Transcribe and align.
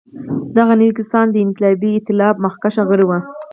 دغه 0.57 0.73
نوي 0.79 0.93
کسان 0.99 1.25
د 1.31 1.35
انقلابي 1.45 1.89
اېتلاف 1.93 2.35
مخکښ 2.45 2.75
غړي 2.89 3.05
وو. 3.07 3.17